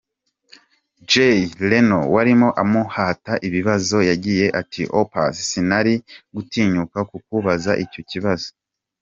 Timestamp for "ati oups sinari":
4.61-5.93